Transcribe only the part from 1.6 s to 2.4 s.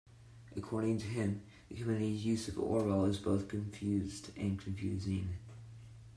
the "Committee's